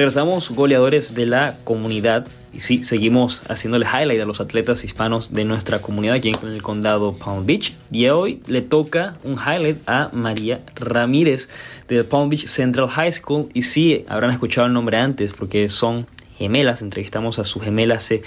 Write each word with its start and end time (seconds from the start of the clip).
Regresamos 0.00 0.50
goleadores 0.52 1.14
de 1.14 1.26
la 1.26 1.56
comunidad 1.62 2.26
y 2.54 2.60
sí, 2.60 2.84
seguimos 2.84 3.42
haciéndole 3.50 3.84
highlight 3.84 4.22
a 4.22 4.24
los 4.24 4.40
atletas 4.40 4.82
hispanos 4.82 5.34
de 5.34 5.44
nuestra 5.44 5.80
comunidad 5.80 6.16
aquí 6.16 6.32
en 6.42 6.48
el 6.48 6.62
condado 6.62 7.12
Palm 7.12 7.44
Beach. 7.44 7.74
Y 7.92 8.08
hoy 8.08 8.42
le 8.46 8.62
toca 8.62 9.18
un 9.24 9.34
highlight 9.34 9.86
a 9.86 10.08
María 10.14 10.62
Ramírez 10.74 11.50
de 11.86 12.02
Palm 12.02 12.30
Beach 12.30 12.46
Central 12.46 12.88
High 12.88 13.12
School. 13.12 13.50
Y 13.52 13.60
sí, 13.60 14.06
habrán 14.08 14.30
escuchado 14.30 14.66
el 14.68 14.72
nombre 14.72 14.96
antes 14.96 15.34
porque 15.34 15.68
son 15.68 16.06
gemelas. 16.38 16.80
Entrevistamos 16.80 17.38
a 17.38 17.44
su 17.44 17.60
gemela 17.60 17.96
hace 17.96 18.22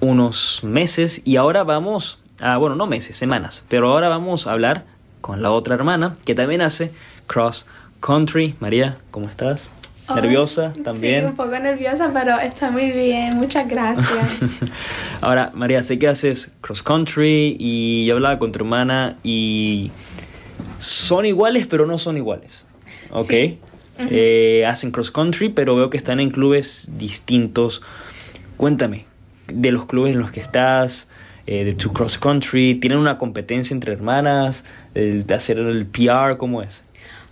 unos 0.00 0.64
meses 0.64 1.22
y 1.24 1.36
ahora 1.36 1.62
vamos 1.62 2.18
a, 2.40 2.56
bueno, 2.56 2.74
no 2.74 2.88
meses, 2.88 3.16
semanas, 3.16 3.64
pero 3.68 3.92
ahora 3.92 4.08
vamos 4.08 4.48
a 4.48 4.52
hablar 4.52 4.84
con 5.20 5.42
la 5.42 5.52
otra 5.52 5.76
hermana 5.76 6.16
que 6.24 6.34
también 6.34 6.60
hace 6.60 6.90
cross 7.28 7.68
country. 8.00 8.56
María, 8.58 8.98
¿cómo 9.12 9.28
estás? 9.28 9.70
¿Nerviosa 10.12 10.74
también? 10.84 11.24
Sí, 11.24 11.30
un 11.30 11.36
poco 11.36 11.58
nerviosa, 11.58 12.10
pero 12.12 12.38
estoy 12.38 12.70
muy 12.70 12.90
bien. 12.90 13.36
Muchas 13.36 13.66
gracias. 13.68 14.60
Ahora, 15.22 15.50
María, 15.54 15.82
sé 15.82 15.98
que 15.98 16.08
haces 16.08 16.52
cross 16.60 16.82
country 16.82 17.56
y 17.58 18.04
yo 18.04 18.14
hablaba 18.14 18.38
con 18.38 18.52
tu 18.52 18.58
hermana 18.58 19.16
y 19.22 19.90
son 20.78 21.24
iguales, 21.24 21.66
pero 21.66 21.86
no 21.86 21.96
son 21.98 22.18
iguales. 22.18 22.66
¿Ok? 23.10 23.32
Eh, 24.10 24.66
hacen 24.66 24.90
cross 24.90 25.10
country, 25.10 25.48
pero 25.48 25.74
veo 25.76 25.88
que 25.88 25.96
están 25.96 26.20
en 26.20 26.30
clubes 26.30 26.92
distintos. 26.98 27.80
Cuéntame, 28.58 29.06
de 29.46 29.72
los 29.72 29.86
clubes 29.86 30.12
en 30.12 30.18
los 30.18 30.32
que 30.32 30.40
estás, 30.40 31.08
eh, 31.46 31.64
de 31.64 31.72
tu 31.74 31.92
cross 31.92 32.18
country, 32.18 32.74
¿tienen 32.74 32.98
una 32.98 33.16
competencia 33.18 33.74
entre 33.74 33.92
hermanas? 33.92 34.64
de 34.94 35.34
hacer 35.34 35.58
el 35.58 35.86
PR, 35.86 36.36
¿cómo 36.36 36.62
es? 36.62 36.84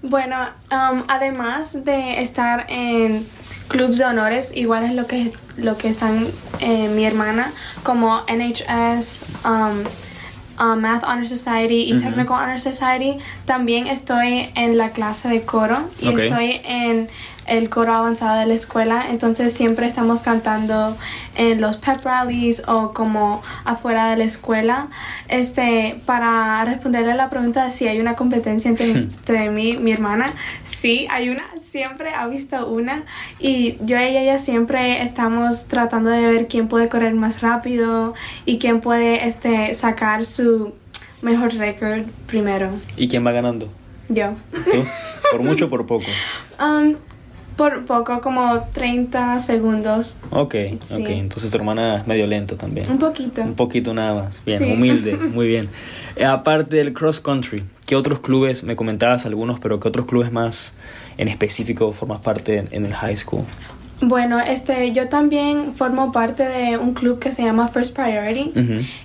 Bueno, 0.02 0.36
um, 0.72 1.04
además 1.06 1.84
de 1.84 2.20
estar 2.20 2.66
en 2.68 3.24
clubes 3.68 3.98
de 3.98 4.04
honores, 4.04 4.52
igual 4.54 4.84
es 4.84 4.94
lo 4.94 5.06
que, 5.06 5.32
lo 5.56 5.78
que 5.78 5.88
están 5.88 6.26
eh, 6.58 6.88
mi 6.88 7.04
hermana, 7.04 7.52
como 7.84 8.22
NHS, 8.26 9.26
um, 9.44 9.84
uh, 10.58 10.76
Math 10.76 11.04
Honor 11.04 11.28
Society 11.28 11.84
y 11.84 11.96
Technical 11.96 12.42
Honor 12.42 12.60
Society, 12.60 13.18
también 13.44 13.86
estoy 13.86 14.50
en 14.56 14.76
la 14.76 14.90
clase 14.90 15.28
de 15.28 15.42
coro 15.42 15.88
y 16.00 16.08
estoy 16.08 16.60
en 16.64 17.08
el 17.46 17.68
coro 17.68 17.92
avanzado 17.92 18.38
de 18.38 18.46
la 18.46 18.54
escuela, 18.54 19.06
entonces 19.10 19.52
siempre 19.52 19.86
estamos 19.86 20.20
cantando 20.20 20.96
en 21.36 21.60
los 21.60 21.76
pep 21.76 22.04
rallies 22.04 22.68
o 22.68 22.92
como 22.92 23.42
afuera 23.64 24.10
de 24.10 24.16
la 24.16 24.24
escuela. 24.24 24.88
Este, 25.28 26.00
para 26.06 26.64
responderle 26.64 27.12
a 27.12 27.14
la 27.16 27.30
pregunta 27.30 27.64
de 27.64 27.70
si 27.70 27.88
hay 27.88 28.00
una 28.00 28.14
competencia 28.14 28.70
entre, 28.70 29.50
mí 29.50 29.70
y 29.70 29.76
mi 29.76 29.92
hermana, 29.92 30.32
sí, 30.62 31.06
hay 31.10 31.30
una, 31.30 31.44
siempre 31.60 32.14
ha 32.14 32.26
visto 32.26 32.66
una 32.68 33.04
y 33.38 33.76
yo 33.84 33.96
y 33.96 34.16
ella 34.16 34.38
siempre 34.38 35.02
estamos 35.02 35.66
tratando 35.68 36.10
de 36.10 36.26
ver 36.26 36.48
quién 36.48 36.68
puede 36.68 36.88
correr 36.88 37.14
más 37.14 37.40
rápido 37.42 38.14
y 38.44 38.58
quién 38.58 38.80
puede 38.80 39.26
este, 39.26 39.74
sacar 39.74 40.24
su 40.24 40.74
mejor 41.22 41.54
récord 41.54 42.02
primero. 42.26 42.70
¿Y 42.96 43.08
quién 43.08 43.26
va 43.26 43.32
ganando? 43.32 43.68
Yo. 44.08 44.32
¿Tú? 44.52 44.84
¿Por 45.30 45.42
mucho 45.42 45.66
o 45.66 45.68
por 45.68 45.86
poco? 45.86 46.06
Um, 46.60 46.94
por 47.56 47.84
poco, 47.86 48.20
como 48.20 48.66
30 48.72 49.40
segundos. 49.40 50.16
Ok, 50.30 50.54
ok. 50.98 51.08
Entonces 51.08 51.50
tu 51.50 51.56
hermana 51.56 51.96
es 51.96 52.06
medio 52.06 52.26
lenta 52.26 52.56
también. 52.56 52.90
Un 52.90 52.98
poquito. 52.98 53.42
Un 53.42 53.54
poquito 53.54 53.94
nada 53.94 54.22
más. 54.22 54.40
Bien, 54.44 54.72
humilde, 54.72 55.16
muy 55.34 55.46
bien. 55.46 55.68
Eh, 56.16 56.24
aparte 56.24 56.76
del 56.76 56.92
cross 56.92 57.20
country, 57.20 57.62
¿qué 57.86 57.96
otros 57.96 58.20
clubes, 58.20 58.64
me 58.64 58.76
comentabas 58.76 59.26
algunos, 59.26 59.60
pero 59.60 59.80
qué 59.80 59.88
otros 59.88 60.06
clubes 60.06 60.32
más 60.32 60.74
en 61.18 61.28
específico 61.28 61.92
formas 61.92 62.20
parte 62.20 62.64
en, 62.70 62.84
el 62.84 62.94
high 62.94 63.16
school? 63.16 63.44
Bueno, 64.00 64.40
este, 64.40 64.90
yo 64.92 65.08
también 65.08 65.74
formo 65.74 66.10
parte 66.10 66.42
de 66.42 66.76
un 66.76 66.92
club 66.92 67.20
que 67.20 67.30
se 67.30 67.42
llama 67.42 67.68
First 67.68 67.94
Priority. 67.94 68.52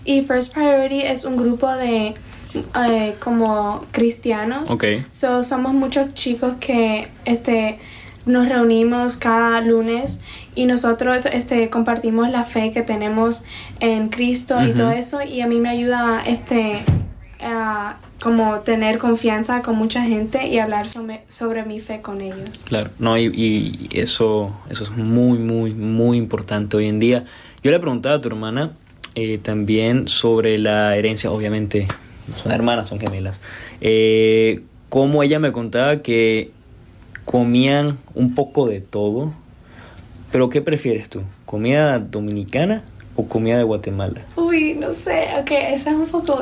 Y 0.06 0.22
First 0.24 0.54
Priority 0.54 1.02
es 1.02 1.24
un 1.24 1.38
grupo 1.38 1.72
de 1.72 2.16
eh, 2.56 3.16
como 3.20 3.82
cristianos. 3.92 4.72
Ok. 4.72 4.86
So, 5.12 5.44
somos 5.44 5.74
muchos 5.74 6.14
chicos 6.14 6.56
que 6.60 7.10
este 7.26 7.80
nos 8.28 8.50
reunimos 8.50 9.18
cada 9.18 9.62
lunes 9.62 10.22
y 10.56 10.66
nosotros 10.66 11.26
este, 11.26 11.70
compartimos 11.70 12.30
la 12.30 12.44
fe 12.44 12.72
que 12.72 12.82
tenemos 12.82 13.44
en 13.80 14.10
Cristo 14.10 14.64
y 14.64 14.74
todo 14.74 14.92
eso 14.92 15.22
y 15.22 15.42
a 15.42 15.48
mí 15.48 15.60
me 15.60 15.70
ayuda 15.70 16.24
este 16.26 16.84
a 17.40 18.00
como 18.22 18.62
tener 18.62 18.98
confianza 18.98 19.62
con 19.62 19.76
mucha 19.76 20.02
gente 20.02 20.48
y 20.48 20.58
hablar 20.58 20.88
sobre, 20.88 21.22
sobre 21.30 21.64
mi 21.64 21.80
fe 21.80 22.02
con 22.02 22.22
ellos. 22.22 22.64
Claro, 22.66 22.90
no, 22.98 23.18
y, 23.18 23.26
y, 23.28 23.90
eso, 23.92 24.56
eso 24.70 24.84
es 24.86 24.92
muy, 24.92 25.38
muy, 25.38 25.74
muy 25.74 26.18
importante 26.18 26.78
hoy 26.78 26.88
en 26.88 27.00
día. 27.00 27.26
Yo 27.64 27.72
le 27.72 27.80
preguntaba 27.80 28.16
a 28.16 28.22
tu 28.22 28.30
hermana 28.30 28.72
eh, 29.14 29.38
también 29.38 30.08
sobre 30.08 30.58
la 30.58 30.96
herencia, 30.98 31.32
obviamente, 31.32 31.88
son 32.42 32.52
hermanas, 32.52 32.88
son 32.88 33.00
gemelas, 33.00 33.40
eh, 33.82 34.62
cómo 34.90 35.22
ella 35.24 35.40
me 35.40 35.52
contaba 35.52 36.02
que 36.02 36.52
comían 37.28 37.98
un 38.16 38.34
poco 38.34 38.68
de 38.68 38.80
todo. 38.80 39.34
Pero 40.32 40.50
¿qué 40.50 40.62
prefieres 40.62 41.10
tú? 41.10 41.22
¿Comida 41.46 42.00
dominicana 42.00 42.84
o 43.16 43.28
comida 43.28 43.58
de 43.58 43.64
Guatemala? 43.64 44.22
Uy, 44.36 44.74
no 44.74 44.94
sé, 44.94 45.28
ok, 45.40 45.52
eso 45.52 45.90
es 45.90 45.96
un 45.96 46.08
poco, 46.08 46.40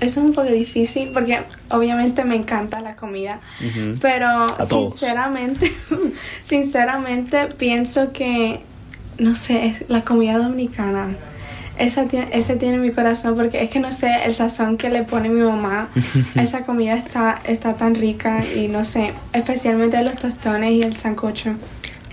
eso 0.00 0.20
es 0.20 0.26
un 0.26 0.32
poco 0.32 0.48
difícil 0.48 1.10
porque 1.12 1.40
obviamente 1.70 2.24
me 2.24 2.36
encanta 2.36 2.82
la 2.82 2.96
comida, 2.96 3.40
pero 4.00 4.46
sinceramente, 4.66 5.72
sinceramente 6.42 7.48
pienso 7.56 8.12
que, 8.12 8.60
no 9.18 9.34
sé, 9.34 9.66
es 9.66 9.84
la 9.88 10.04
comida 10.04 10.36
dominicana 10.38 11.16
esa 11.78 12.04
ese 12.32 12.56
tiene 12.56 12.78
mi 12.78 12.90
corazón 12.90 13.36
porque 13.36 13.62
es 13.62 13.70
que 13.70 13.80
no 13.80 13.92
sé, 13.92 14.10
el 14.24 14.34
sazón 14.34 14.76
que 14.76 14.90
le 14.90 15.02
pone 15.02 15.28
mi 15.28 15.42
mamá 15.42 15.88
esa 16.34 16.64
comida 16.64 16.94
está, 16.94 17.38
está 17.44 17.74
tan 17.74 17.94
rica 17.94 18.44
y 18.54 18.68
no 18.68 18.84
sé, 18.84 19.12
especialmente 19.32 20.02
los 20.02 20.16
tostones 20.16 20.72
y 20.72 20.82
el 20.82 20.94
sancocho. 20.94 21.54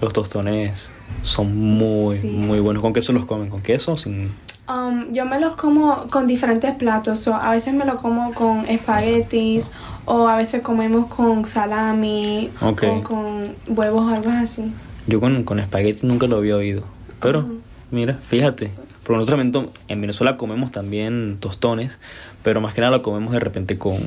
Los 0.02 0.14
tostones 0.14 0.92
son 1.22 1.56
muy, 1.56 2.22
muy 2.24 2.60
buenos. 2.60 2.84
¿Con 2.84 2.94
queso 2.94 3.14
los 3.14 3.26
comen? 3.26 3.50
¿Con 3.50 3.62
queso? 3.62 3.96
Sin... 3.96 4.32
Um, 4.68 5.12
yo 5.12 5.26
me 5.26 5.40
los 5.40 5.54
como 5.54 6.08
con 6.10 6.28
diferentes 6.28 6.74
platos. 6.76 7.28
a 7.28 7.52
veces 7.52 7.74
me 7.74 7.86
lo 7.86 7.98
como 7.98 8.34
con 8.34 8.66
espaguetis 8.68 9.72
o 10.06 10.28
a 10.28 10.38
veces 10.38 10.62
comemos 10.62 11.10
con 11.10 11.46
salami 11.46 12.50
o 12.62 12.74
con 13.04 13.44
huevos 13.68 14.04
o 14.04 14.10
algo 14.10 14.30
así. 14.30 14.72
Yo 15.08 15.20
con, 15.20 15.44
con 15.44 15.60
espagueti 15.60 16.06
nunca 16.06 16.28
lo 16.28 16.38
había 16.38 16.56
oído. 16.56 16.84
Pero, 17.22 17.48
mira, 17.92 18.16
fíjate, 18.16 18.72
porque 19.04 19.18
nosotros 19.18 19.68
en 19.88 20.02
Venezuela 20.02 20.38
comemos 20.38 20.72
también 20.72 21.38
tostones, 21.40 22.00
pero 22.42 22.62
más 22.62 22.74
que 22.74 22.82
nada 22.82 22.98
lo 22.98 23.02
comemos 23.02 23.34
de 23.34 23.40
repente 23.40 23.78
con 23.78 23.98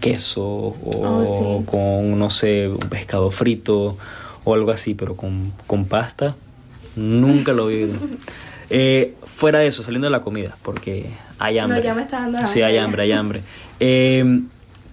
queso 0.00 0.44
o 0.44 0.74
oh, 0.82 1.64
con, 1.66 2.18
no 2.18 2.30
sé, 2.30 2.68
un 2.68 2.78
pescado 2.78 3.30
frito 3.30 3.96
o 4.44 4.54
algo 4.54 4.70
así, 4.70 4.94
pero 4.94 5.16
con, 5.16 5.52
con 5.66 5.84
pasta 5.84 6.34
nunca 6.96 7.52
lo 7.52 7.70
he 7.70 7.84
oído. 7.84 7.94
Eh, 8.70 9.14
fuera 9.24 9.60
de 9.60 9.66
eso, 9.66 9.82
saliendo 9.82 10.08
de 10.08 10.10
la 10.10 10.20
comida, 10.20 10.58
porque 10.62 11.08
hay 11.38 11.56
hambre. 11.56 11.78
No, 11.78 11.84
ya 11.84 11.94
me 11.94 12.02
está 12.02 12.20
dando 12.20 12.36
hambre. 12.36 12.52
Sí, 12.52 12.60
hay 12.60 12.76
hambre, 12.76 13.02
hay 13.04 13.12
hambre. 13.12 13.40
Eh, 13.80 14.42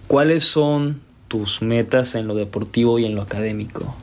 ¿Cuáles 0.06 0.44
son 0.44 1.02
tus 1.28 1.60
metas 1.60 2.14
en 2.14 2.26
lo 2.26 2.34
deportivo 2.34 2.98
y 2.98 3.04
en 3.04 3.14
lo 3.14 3.20
académico? 3.20 3.94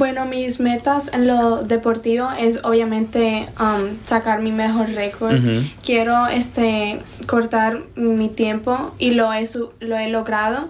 Bueno, 0.00 0.24
mis 0.24 0.60
metas 0.60 1.12
en 1.12 1.26
lo 1.26 1.62
deportivo 1.62 2.30
es 2.30 2.60
obviamente 2.64 3.46
um, 3.60 3.98
sacar 4.06 4.40
mi 4.40 4.50
mejor 4.50 4.88
récord. 4.88 5.36
Quiero 5.84 6.26
este 6.26 7.00
cortar 7.26 7.82
mi 7.96 8.30
tiempo 8.30 8.94
y 8.98 9.10
lo 9.10 9.30
he, 9.34 9.46
lo 9.80 9.98
he 9.98 10.08
logrado. 10.08 10.68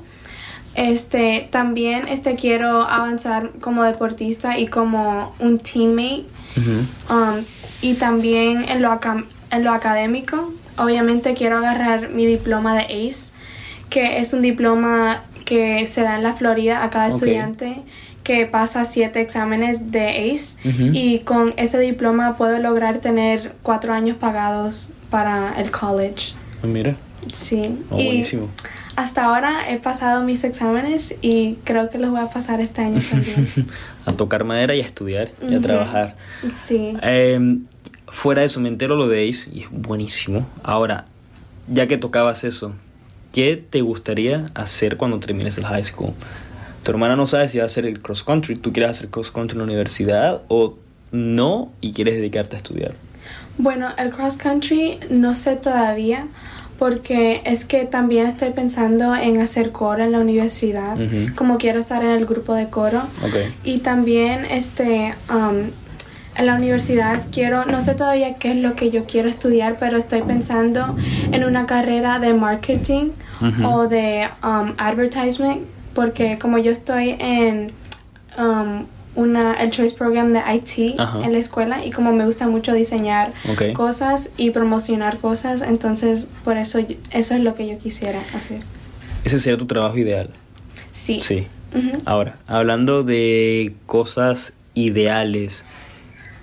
Este, 0.75 1.47
también 1.53 2.09
este, 2.09 2.35
quiero 2.35 2.83
avanzar 2.83 3.53
como 3.61 3.85
deportista 3.85 4.59
y 4.59 4.67
como 4.67 5.33
un 5.39 5.61
teammate. 5.61 6.25
Um, 7.09 7.45
y 7.83 7.95
también 7.95 8.69
en 8.69 8.83
lo, 8.83 8.99
en 9.53 9.63
lo 9.63 9.71
académico, 9.71 10.53
obviamente 10.77 11.35
quiero 11.35 11.59
agarrar 11.59 12.09
mi 12.09 12.27
diploma 12.27 12.75
de 12.75 13.09
ACE, 13.09 13.31
que 13.91 14.19
es 14.19 14.33
un 14.33 14.43
diploma 14.43 15.23
que 15.45 15.87
se 15.87 16.03
da 16.03 16.17
en 16.17 16.25
la 16.25 16.35
Florida 16.35 16.83
a 16.83 16.91
cada 16.91 17.09
estudiante 17.09 17.85
que 18.23 18.47
pasa 18.47 18.85
siete 18.85 19.21
exámenes 19.21 19.91
de 19.91 20.33
ACE 20.33 20.59
y 20.93 21.21
con 21.21 21.55
ese 21.57 21.79
diploma 21.79 22.37
puedo 22.37 22.59
lograr 22.59 22.99
tener 22.99 23.55
cuatro 23.63 23.93
años 23.93 24.17
pagados 24.19 24.91
para 25.11 25.61
el 25.61 25.71
college. 25.71 26.35
Ah, 26.63 26.67
mira. 26.67 26.97
Sí. 27.33 27.79
Oh, 27.91 27.97
buenísimo. 27.97 28.49
hasta 28.97 29.25
ahora 29.25 29.71
he 29.71 29.79
pasado 29.79 30.23
mis 30.23 30.43
exámenes 30.45 31.17
y 31.21 31.57
creo 31.65 31.91
que 31.91 31.99
los 31.99 32.11
voy 32.11 32.21
a 32.21 32.27
pasar 32.27 32.61
este 32.61 32.83
año 32.83 33.01
también. 33.09 33.47
a 34.07 34.13
tocar 34.13 34.45
madera 34.45 34.75
y 34.75 34.81
a 34.81 34.85
estudiar 34.85 35.31
y 35.49 35.55
a 35.55 35.61
trabajar. 35.61 36.17
Sí. 36.53 36.95
Em, 37.03 37.65
fuera 38.09 38.41
de 38.41 38.47
eso, 38.47 38.61
me 38.61 38.69
entero 38.69 38.97
lo 38.97 39.09
de 39.09 39.29
ACE 39.29 39.51
y 39.53 39.63
es 39.63 39.69
buenísimo. 39.71 40.49
Ahora, 40.63 41.05
ya 41.69 41.87
que 41.87 41.99
tocabas 41.99 42.45
eso, 42.45 42.75
¿qué 43.33 43.57
te 43.57 43.81
gustaría 43.81 44.51
hacer 44.55 44.97
cuando 44.97 45.19
termines 45.19 45.57
el 45.59 45.65
high 45.65 45.85
school? 45.85 46.13
Tu 46.83 46.91
hermana 46.91 47.17
no 47.17 47.27
sabe 47.27 47.49
si 47.49 47.59
va 47.59 47.65
a 47.65 47.67
hacer 47.67 47.87
el 47.87 48.01
cross 48.01 48.23
country. 48.23 48.57
¿Tú 48.57 48.73
quieres 48.73 48.93
hacer 48.93 49.09
cross 49.09 49.31
country 49.31 49.55
en 49.55 49.59
la 49.59 49.65
universidad 49.65 50.43
o 50.49 50.77
no 51.13 51.73
y 51.81 51.93
quieres 51.93 52.15
dedicarte 52.15 52.57
a 52.57 52.59
estudiar? 52.59 52.95
Bueno, 53.59 53.89
el 53.99 54.11
cross 54.11 54.37
country 54.37 54.99
no 55.11 55.35
sé 55.35 55.57
todavía 55.57 56.27
porque 56.79 57.43
es 57.45 57.67
que 57.67 57.85
también 57.85 58.27
estoy 58.27 58.51
pensando 58.51 59.15
en 59.15 59.39
hacer 59.39 59.71
coro 59.71 60.03
en 60.03 60.13
la 60.13 60.19
universidad, 60.19 60.97
como 61.35 61.59
quiero 61.59 61.79
estar 61.79 62.03
en 62.03 62.11
el 62.11 62.25
grupo 62.25 62.55
de 62.55 62.69
coro. 62.69 63.03
Ok. 63.23 63.53
Y 63.65 63.81
también 63.81 64.47
este 64.47 65.13
um, 65.29 65.69
en 66.37 66.47
la 66.47 66.55
universidad 66.55 67.23
quiero, 67.31 67.67
no 67.67 67.83
sé 67.83 67.95
todavía 67.95 68.37
qué 68.37 68.53
es 68.53 68.57
lo 68.57 68.77
que 68.77 68.91
yo 68.91 69.05
quiero 69.05 69.29
estudiar, 69.29 69.77
pero 69.79 69.99
estoy 69.99 70.23
pensando 70.23 70.97
en 71.33 71.45
una 71.45 71.67
carrera 71.67 72.19
de 72.19 72.33
marketing 72.33 73.11
o 73.63 73.87
de 73.87 74.29
um, 74.43 74.73
advertisement, 74.79 75.67
porque 75.95 76.39
como 76.39 76.59
yo 76.59 76.71
estoy 76.71 77.17
en 77.19 77.73
um, 78.39 78.87
una, 79.17 79.55
el 79.55 79.71
Choice 79.71 79.95
Program 79.97 80.29
de 80.29 80.41
IT 80.55 80.99
Ajá. 81.01 81.25
en 81.25 81.33
la 81.33 81.39
escuela 81.39 81.85
y 81.85 81.91
como 81.91 82.13
me 82.13 82.25
gusta 82.25 82.47
mucho 82.47 82.73
diseñar 82.73 83.33
cosas 83.75 84.31
y 84.37 84.51
promocionar 84.51 85.19
cosas, 85.19 85.63
entonces 85.63 86.29
por 86.45 86.57
eso 86.57 86.79
yo- 86.79 86.97
eso 87.11 87.35
es 87.35 87.41
lo 87.41 87.55
que 87.55 87.67
yo 87.67 87.79
quisiera 87.79 88.21
hacer. 88.35 88.61
Ese 89.25 89.39
sería 89.41 89.59
tu 89.59 89.67
trabajo 89.67 89.99
ideal. 89.99 90.31
Sí. 90.93 91.21
Sí. 91.21 91.47
Ahora, 92.05 92.37
hablando 92.47 93.03
de 93.05 93.75
cosas 93.87 94.55
ideales, 94.75 95.65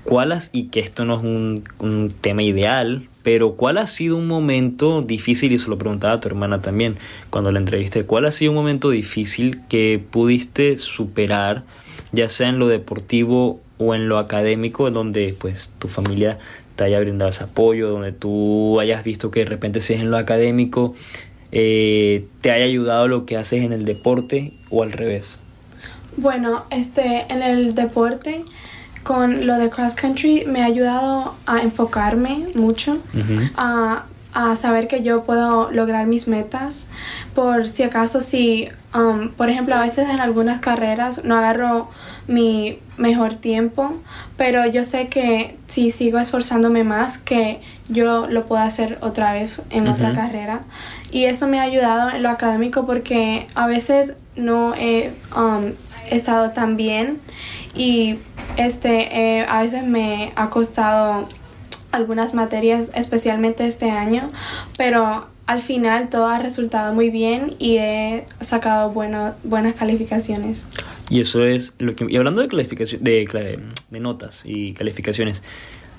¿cuál 0.07 0.31
has, 0.31 0.50
y 0.54 0.69
que 0.69 0.80
esto 0.80 1.06
no 1.06 1.18
es 1.18 1.24
un, 1.24 1.63
un 1.80 2.13
tema 2.21 2.42
ideal, 2.42 3.07
pero 3.24 3.56
cuál 3.56 3.77
ha 3.77 3.88
sido 3.88 4.15
un 4.15 4.25
momento 4.25 5.01
difícil, 5.01 5.51
y 5.51 5.59
se 5.59 5.69
lo 5.69 5.77
preguntaba 5.77 6.13
a 6.13 6.19
tu 6.19 6.30
hermana 6.30 6.62
también 6.62 6.95
cuando 7.30 7.51
la 7.51 7.59
entrevisté, 7.59 8.06
cuál 8.06 8.25
ha 8.25 8.31
sido 8.31 8.51
un 8.51 8.57
momento 8.57 8.89
difícil 8.89 9.59
que 9.68 10.01
pudiste 10.09 10.77
superar, 10.77 11.63
ya 12.13 12.30
sea 12.30 12.48
en 12.48 12.57
lo 12.57 12.69
deportivo 12.69 13.59
o 13.77 13.94
en 13.94 14.07
lo 14.07 14.18
académico, 14.18 14.89
donde 14.92 15.36
pues 15.38 15.69
tu 15.77 15.89
familia 15.89 16.38
te 16.77 16.86
haya 16.86 17.01
brindado 17.01 17.30
ese 17.30 17.44
apoyo, 17.44 17.89
donde 17.89 18.13
tú 18.13 18.80
hayas 18.80 19.03
visto 19.03 19.30
que 19.30 19.42
de 19.42 19.45
repente 19.48 19.81
si 19.81 19.94
es 19.94 20.00
en 20.00 20.10
lo 20.10 20.15
académico, 20.15 20.95
eh, 21.51 22.25
te 22.39 22.51
haya 22.51 22.63
ayudado 22.63 23.10
lo 23.10 23.25
que 23.25 23.36
haces 23.36 23.63
en 23.63 23.74
el 23.74 23.83
deporte 23.83 24.53
o 24.69 24.83
al 24.83 24.94
revés. 24.94 25.39
Bueno, 26.15 26.63
este, 26.71 27.25
en 27.30 27.44
el 27.44 27.75
deporte, 27.75 28.44
con 29.07 29.48
lo 29.48 29.57
de 29.57 29.69
cross 29.69 29.95
country, 29.95 30.44
me 30.45 30.62
ha 30.62 30.65
ayudado 30.65 31.33
a 31.45 31.62
enfocarme 31.62 32.50
mucho, 32.56 32.98
a, 33.56 34.04
a 34.33 34.56
saber 34.57 34.89
que 34.89 35.01
yo 35.01 35.24
puedo 35.24 35.71
lograr 35.71 36.07
mis 36.07 36.27
metas. 36.27 36.88
Por 37.33 37.69
si 37.69 37.83
acaso, 37.83 38.19
si, 38.19 38.68
um, 38.94 39.30
por 39.30 39.50
ejemplo, 39.50 39.75
a 39.75 39.81
veces 39.81 40.09
en 40.09 40.19
algunas 40.19 40.59
carreras 40.59 41.24
no 41.24 41.38
agarro 41.38 41.88
mi 42.27 42.80
mejor 42.98 43.36
tiempo, 43.36 43.94
pero 44.36 44.68
yo 44.68 44.83
sé 44.83 45.07
que 45.07 45.57
si 45.68 45.89
sigo 45.89 46.19
esforzándome 46.19 46.83
más, 46.83 47.18
que 47.18 47.62
yo 47.88 48.27
lo 48.27 48.45
puedo 48.45 48.62
hacer 48.62 48.98
otra 49.00 49.31
vez 49.31 49.62
en 49.69 49.88
otra 49.88 50.12
carrera. 50.12 50.63
Y 51.12 51.24
eso 51.24 51.48
me 51.48 51.62
ha 51.62 51.63
ayudado 51.63 52.10
en 52.10 52.24
lo 52.24 52.30
académico 52.30 52.86
porque 52.86 53.48
a 53.56 53.68
veces 53.68 54.18
no 54.36 54.75
he 54.75 55.13
um, 55.33 55.71
estado 56.12 56.50
tan 56.50 56.75
bien 56.75 57.19
y 57.74 58.18
este 58.55 59.39
eh, 59.39 59.45
a 59.47 59.61
veces 59.61 59.85
me 59.85 60.31
ha 60.35 60.49
costado 60.49 61.27
algunas 61.91 62.33
materias, 62.33 62.89
especialmente 62.94 63.65
este 63.65 63.89
año, 63.89 64.29
pero 64.77 65.27
al 65.45 65.61
final 65.61 66.09
todo 66.09 66.27
ha 66.27 66.39
resultado 66.39 66.94
muy 66.94 67.09
bien 67.09 67.55
y 67.57 67.77
he 67.77 68.25
sacado 68.41 68.91
bueno, 68.91 69.33
buenas 69.44 69.75
calificaciones. 69.75 70.65
Y 71.09 71.21
eso 71.21 71.45
es 71.45 71.75
lo 71.79 71.95
que... 71.95 72.05
Y 72.09 72.17
hablando 72.17 72.41
de, 72.41 72.49
calificación, 72.49 73.03
de, 73.03 73.59
de 73.89 73.99
notas 73.99 74.44
y 74.45 74.73
calificaciones, 74.73 75.41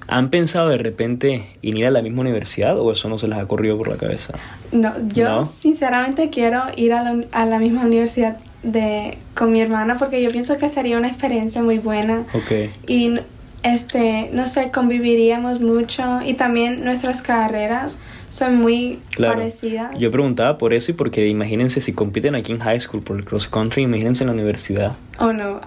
¿han 0.07 0.29
pensado 0.29 0.69
de 0.69 0.77
repente 0.77 1.47
en 1.63 1.77
ir 1.79 1.87
a 1.87 1.91
la 1.91 2.03
misma 2.03 2.21
universidad 2.21 2.79
o 2.79 2.93
eso 2.93 3.09
no 3.09 3.17
se 3.19 3.27
les 3.27 3.39
ha 3.39 3.47
corrido 3.47 3.79
por 3.79 3.89
la 3.89 3.97
cabeza? 3.97 4.35
No, 4.71 4.93
yo 5.09 5.25
¿No? 5.25 5.45
sinceramente 5.47 6.29
quiero 6.29 6.65
ir 6.77 6.93
a 6.93 7.03
la, 7.03 7.25
a 7.33 7.47
la 7.47 7.59
misma 7.59 7.87
universidad 7.87 8.37
de, 8.63 9.19
con 9.35 9.53
mi 9.53 9.61
hermana 9.61 9.99
porque 9.99 10.23
yo 10.23 10.31
pienso 10.31 10.57
que 10.59 10.69
sería 10.69 10.99
una 10.99 11.09
experiencia 11.09 11.63
muy 11.63 11.79
buena. 11.79 12.25
Ok. 12.35 12.71
y 12.87 13.19
este 13.65 14.31
no 14.33 14.47
sé 14.47 14.71
conviviríamos 14.71 15.61
mucho 15.61 16.21
y 16.25 16.35
también 16.35 16.85
nuestras 16.85 17.23
carreras 17.23 17.99
son 18.31 18.57
muy 18.61 19.01
Claro. 19.11 19.35
parecidas 19.35 19.99
Yo 19.99 20.13
preguntaba 20.13 20.59
por 20.59 20.75
eso 20.75 20.93
y 20.93 20.95
porque 20.95 21.27
imagínense 21.27 21.81
si 21.81 21.93
compiten 21.93 22.37
aquí 22.37 22.53
en 22.53 22.61
high 22.61 22.79
school 22.79 23.03
por 23.03 23.17
el 23.17 23.25
cross 23.25 23.49
country, 23.49 23.83
imagínense 23.83 24.23
en 24.23 24.29
la 24.29 24.35
universidad. 24.35 24.93
oh 25.19 25.33
no 25.33 25.61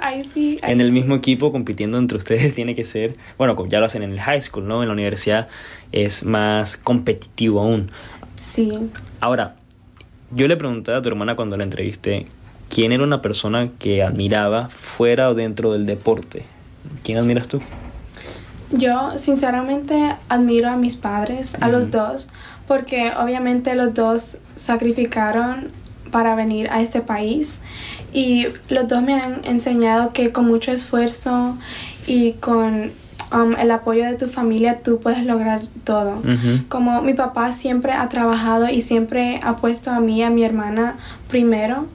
ahí, 0.00 0.22
sí 0.24 0.58
En 0.62 0.80
el 0.80 0.90
mismo 0.90 1.14
equipo 1.14 1.52
compitiendo 1.52 1.98
entre 1.98 2.16
ustedes 2.16 2.54
tiene 2.58 2.74
que 2.74 2.84
ser, 2.84 3.16
bueno, 3.36 3.56
ya 3.66 3.78
lo 3.80 3.86
hacen 3.86 4.02
en 4.02 4.12
el 4.12 4.20
high 4.20 4.40
school, 4.40 4.66
¿no? 4.66 4.80
En 4.82 4.88
la 4.88 4.94
universidad 4.94 5.48
es 5.92 6.24
más 6.24 6.76
competitivo 6.78 7.60
aún. 7.60 7.90
sí 8.36 8.72
Ahora, 9.20 9.56
yo 10.34 10.48
le 10.48 10.56
preguntaba 10.56 10.98
a 10.98 11.02
tu 11.02 11.08
hermana 11.08 11.36
cuando 11.36 11.56
la 11.56 11.64
entrevisté, 11.64 12.26
¿quién 12.68 12.92
era 12.92 13.04
una 13.04 13.22
persona 13.22 13.68
que 13.78 14.02
admiraba 14.02 14.68
fuera 14.68 15.28
o 15.30 15.34
dentro 15.34 15.72
del 15.72 15.86
deporte? 15.86 16.44
¿Quién 17.02 17.18
admiras 17.18 17.48
tú? 17.48 17.60
yo 18.72 19.18
sinceramente 19.18 20.16
admiro 20.28 20.70
a 20.70 20.76
mis 20.76 20.96
padres 20.96 21.54
a 21.60 21.68
los 21.68 21.90
dos 21.90 22.28
porque 22.66 23.12
obviamente 23.18 23.74
los 23.74 23.92
dos 23.94 24.38
sacrificaron 24.54 25.68
para 26.10 26.34
venir 26.34 26.68
a 26.70 26.80
este 26.80 27.00
país 27.00 27.60
y 28.12 28.46
los 28.68 28.88
dos 28.88 29.02
me 29.02 29.14
han 29.14 29.44
enseñado 29.44 30.12
que 30.12 30.32
con 30.32 30.46
mucho 30.46 30.72
esfuerzo 30.72 31.56
y 32.06 32.32
con 32.32 32.92
um, 33.32 33.54
el 33.56 33.70
apoyo 33.70 34.04
de 34.04 34.14
tu 34.14 34.28
familia 34.28 34.80
tú 34.82 34.98
puedes 35.00 35.24
lograr 35.24 35.62
todo. 35.84 36.22
Como 36.68 37.02
mi 37.02 37.14
papá 37.14 37.52
siempre 37.52 37.92
ha 37.92 38.08
trabajado 38.08 38.68
y 38.68 38.80
siempre 38.80 39.40
ha 39.42 39.56
puesto 39.56 39.90
a 39.90 40.00
mí 40.00 40.22
a 40.22 40.30
mi 40.30 40.44
hermana 40.44 40.96
primero. 41.28 41.86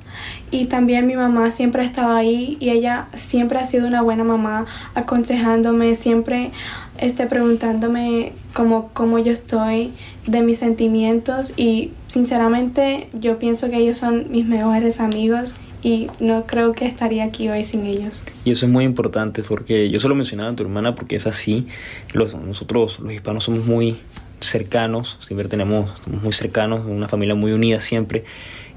Y 0.50 0.66
también 0.66 1.06
mi 1.08 1.16
mamá 1.16 1.52
siempre 1.52 1.82
ha 1.82 1.86
estado 1.86 2.16
ahí 2.16 2.58
y 2.60 2.70
ella 2.70 3.08
siempre 3.14 3.60
ha 3.60 3.66
sido 3.66 3.88
una 3.88 4.02
buena 4.02 4.24
mamá, 4.24 4.66
aconsejándome, 4.96 5.94
siempre 5.94 6.52
este, 6.98 7.26
preguntándome 7.28 8.32
cómo, 8.54 8.90
cómo 8.94 9.20
yo 9.20 9.34
estoy, 9.34 9.92
de 10.26 10.42
mis 10.42 10.60
sentimientos. 10.60 11.54
Y 11.58 11.92
sinceramente 12.08 13.10
yo 13.14 13.40
pienso 13.40 13.70
que 13.70 13.78
ellos 13.78 13.98
son 13.98 14.32
mis 14.32 14.46
mejores 14.46 15.00
amigos 15.02 15.56
y 15.84 16.08
no 16.20 16.46
creo 16.46 16.74
que 16.74 16.86
estaría 16.86 17.24
aquí 17.24 17.50
hoy 17.50 17.64
sin 17.64 17.86
ellos. 17.86 18.24
Y 18.46 18.52
eso 18.52 18.66
es 18.66 18.72
muy 18.72 18.84
importante 18.84 19.44
porque 19.44 19.90
yo 19.90 20.00
solo 20.00 20.16
mencionaba 20.16 20.50
a 20.50 20.56
tu 20.56 20.64
hermana 20.64 20.96
porque 20.96 21.16
es 21.16 21.28
así. 21.28 21.68
Los, 22.14 22.36
nosotros 22.36 23.00
los 23.00 23.14
hispanos 23.14 23.44
somos 23.44 23.66
muy 23.66 23.98
cercanos, 24.40 25.18
siempre 25.22 25.48
tenemos, 25.48 25.92
somos 26.04 26.24
muy 26.24 26.34
cercanos, 26.34 26.86
una 26.86 27.08
familia 27.08 27.36
muy 27.36 27.52
unida 27.52 27.80
siempre. 27.80 28.24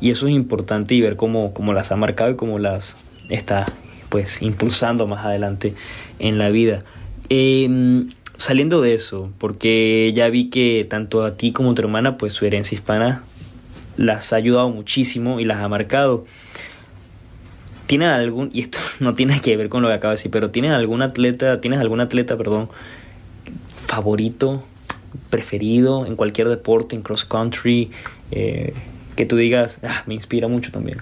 Y 0.00 0.10
eso 0.10 0.26
es 0.26 0.34
importante 0.34 0.94
y 0.94 1.00
ver 1.00 1.16
cómo, 1.16 1.52
cómo 1.52 1.72
las 1.72 1.92
ha 1.92 1.96
marcado 1.96 2.30
y 2.30 2.36
cómo 2.36 2.58
las 2.58 2.96
está 3.28 3.66
pues 4.08 4.42
impulsando 4.42 5.06
más 5.06 5.24
adelante 5.24 5.74
en 6.18 6.38
la 6.38 6.50
vida. 6.50 6.84
Eh, 7.28 8.06
saliendo 8.40 8.80
de 8.80 8.94
eso, 8.94 9.30
porque 9.36 10.12
ya 10.14 10.30
vi 10.30 10.48
que 10.48 10.86
tanto 10.88 11.24
a 11.24 11.36
ti 11.36 11.52
como 11.52 11.72
a 11.72 11.74
tu 11.74 11.82
hermana, 11.82 12.16
pues 12.16 12.32
su 12.32 12.46
herencia 12.46 12.74
hispana 12.74 13.22
las 13.98 14.32
ha 14.32 14.36
ayudado 14.36 14.70
muchísimo 14.70 15.40
y 15.40 15.44
las 15.44 15.58
ha 15.58 15.68
marcado. 15.68 16.24
¿Tienen 17.90 18.06
algún, 18.08 18.50
y 18.52 18.60
esto 18.60 18.78
no 19.00 19.14
tiene 19.14 19.40
que 19.40 19.56
ver 19.56 19.68
con 19.68 19.82
lo 19.82 19.88
que 19.88 19.94
acabo 19.94 20.10
de 20.12 20.16
decir, 20.16 20.30
pero 20.30 20.50
¿tienen 20.50 20.70
algún 20.70 21.02
atleta, 21.02 21.60
tienes 21.60 21.80
algún 21.80 21.98
atleta, 22.00 22.36
perdón, 22.36 22.68
favorito, 23.86 24.62
preferido 25.28 26.06
en 26.06 26.14
cualquier 26.14 26.48
deporte, 26.48 26.94
en 26.94 27.02
cross 27.02 27.24
country, 27.24 27.90
eh, 28.30 28.74
que 29.16 29.26
tú 29.26 29.34
digas, 29.34 29.78
"Ah, 29.82 30.04
me 30.06 30.14
inspira 30.14 30.46
mucho 30.46 30.70
también? 30.70 30.98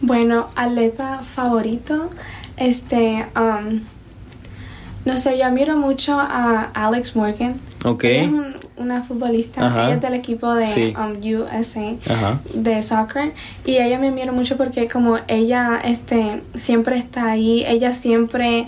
Bueno, 0.00 0.48
atleta 0.56 1.18
favorito, 1.22 2.08
este, 2.56 3.26
um, 3.36 3.80
no 5.04 5.16
sé, 5.18 5.36
yo 5.38 5.44
admiro 5.44 5.76
mucho 5.76 6.18
a 6.18 6.70
Alex 6.72 7.14
Morgan. 7.14 7.56
Ok. 7.84 8.04
Ella 8.04 8.22
es 8.22 8.28
un- 8.32 8.54
una 8.80 9.02
futbolista, 9.02 9.66
Ajá. 9.66 9.84
ella 9.86 9.94
es 9.94 10.00
del 10.00 10.14
equipo 10.14 10.54
de 10.54 10.66
Sí. 10.66 10.94
um, 10.96 11.12
USA 11.40 11.94
Ajá. 12.12 12.40
de 12.54 12.82
soccer 12.82 13.32
y 13.64 13.76
ella 13.76 13.98
me 13.98 14.08
admira 14.08 14.32
mucho 14.32 14.56
porque 14.56 14.88
como 14.88 15.18
ella 15.28 15.80
este 15.84 16.42
siempre 16.54 16.96
está 16.98 17.30
ahí, 17.30 17.64
ella 17.66 17.92
siempre 17.92 18.66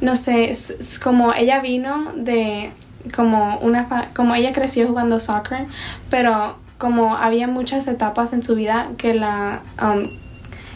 no 0.00 0.16
sé, 0.16 0.50
es, 0.50 0.98
como 1.02 1.32
ella 1.32 1.60
vino 1.60 2.12
de 2.16 2.70
como 3.14 3.58
una 3.60 3.84
fa- 3.84 4.08
como 4.14 4.34
ella 4.34 4.52
creció 4.52 4.86
jugando 4.88 5.18
soccer, 5.20 5.66
pero 6.10 6.56
como 6.78 7.16
había 7.16 7.46
muchas 7.46 7.86
etapas 7.86 8.32
en 8.32 8.42
su 8.42 8.54
vida 8.56 8.88
que 8.96 9.14
la 9.14 9.60
um, 9.80 10.08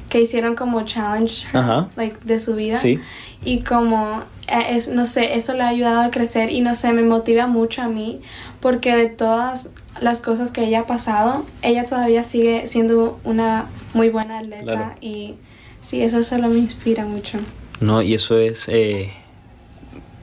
que 0.08 0.20
hicieron 0.20 0.54
como 0.54 0.82
challenge 0.84 1.46
her, 1.52 1.86
like 1.96 2.16
de 2.24 2.38
su 2.38 2.54
vida 2.54 2.78
Sí. 2.78 3.00
y 3.44 3.60
como 3.62 4.22
eh, 4.46 4.76
es, 4.76 4.86
no 4.88 5.04
sé, 5.06 5.34
eso 5.34 5.54
le 5.54 5.62
ha 5.64 5.68
ayudado 5.68 6.00
a 6.02 6.10
crecer 6.12 6.52
y 6.52 6.60
no 6.60 6.76
sé, 6.76 6.92
me 6.92 7.02
motiva 7.02 7.48
mucho 7.48 7.82
a 7.82 7.88
mí 7.88 8.20
porque 8.66 8.96
de 8.96 9.06
todas 9.08 9.68
las 10.00 10.20
cosas 10.20 10.50
que 10.50 10.64
ella 10.64 10.80
ha 10.80 10.86
pasado, 10.88 11.46
ella 11.62 11.84
todavía 11.84 12.24
sigue 12.24 12.66
siendo 12.66 13.20
una 13.22 13.66
muy 13.94 14.08
buena 14.08 14.40
atleta 14.40 14.62
Claro. 14.64 14.92
y 15.00 15.34
sí, 15.80 16.02
eso 16.02 16.20
solo 16.24 16.48
me 16.48 16.58
inspira 16.58 17.04
mucho. 17.04 17.38
No, 17.80 18.02
y 18.02 18.14
eso 18.14 18.36
es 18.40 18.68
eh, 18.68 19.12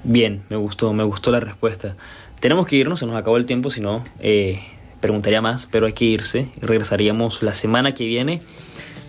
bien, 0.03 0.43
me 0.49 0.57
gustó, 0.57 0.91
me 0.91 1.05
gustó 1.05 1.31
la 1.31 1.39
respuesta. 1.39 1.95
Tenemos 2.41 2.67
que 2.67 2.75
irnos, 2.75 2.99
se 2.99 3.05
nos 3.05 3.15
acabó 3.15 3.37
el 3.37 3.45
tiempo, 3.45 3.69
si 3.69 3.79
no, 3.79 4.03
eh, 4.19 4.59
preguntaría 4.99 5.41
más, 5.41 5.65
pero 5.71 5.85
hay 5.85 5.93
que 5.93 6.03
irse. 6.03 6.47
Regresaríamos 6.61 7.43
la 7.43 7.53
semana 7.53 7.93
que 7.93 8.05
viene. 8.05 8.41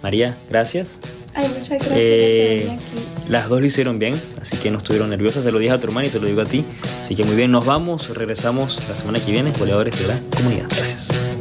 María, 0.00 0.36
gracias. 0.48 1.00
Ay, 1.34 1.48
muchas 1.48 1.70
gracias 1.70 1.90
Eh, 1.96 2.62
por 2.66 2.74
aquí. 2.74 3.28
Las 3.28 3.48
dos 3.48 3.60
lo 3.60 3.66
hicieron 3.66 3.98
bien, 3.98 4.14
así 4.40 4.56
que 4.58 4.70
no 4.70 4.78
estuvieron 4.78 5.10
nerviosas. 5.10 5.42
Se 5.42 5.50
lo 5.50 5.58
dije 5.58 5.72
a 5.72 5.80
tu 5.80 5.88
hermana 5.88 6.06
y 6.06 6.10
se 6.10 6.20
lo 6.20 6.26
digo 6.28 6.42
a 6.42 6.44
ti. 6.46 6.64
Así 7.04 7.14
que 7.14 7.22
muy 7.22 7.36
bien, 7.36 7.50
nos 7.50 7.66
vamos, 7.66 8.08
regresamos 8.16 8.80
la 8.88 8.96
semana 8.96 9.20
que 9.20 9.30
viene, 9.30 9.52
goleadores 9.58 10.00
de 10.00 10.08
la 10.08 10.18
comunidad. 10.34 10.64
Gracias. 10.74 11.33